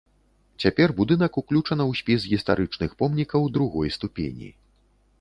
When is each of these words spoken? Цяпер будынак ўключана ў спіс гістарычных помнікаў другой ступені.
Цяпер 0.63 0.93
будынак 0.99 1.31
ўключана 1.41 1.83
ў 1.91 2.01
спіс 2.01 2.27
гістарычных 2.33 2.91
помнікаў 3.05 3.41
другой 3.59 3.97
ступені. 4.01 4.49